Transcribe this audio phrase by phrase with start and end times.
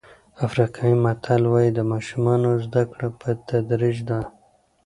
[0.45, 4.19] افریقایي متل وایي د ماشومانو زده کړه په تدریج ده.